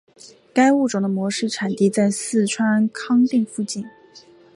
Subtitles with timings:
[0.51, 3.85] 该物种的模式产地在四川康定附近。